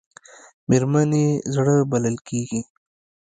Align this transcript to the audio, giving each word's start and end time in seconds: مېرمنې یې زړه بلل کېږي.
مېرمنې 0.69 1.25
یې 1.33 1.41
زړه 1.53 1.75
بلل 1.91 2.17
کېږي. 2.27 2.61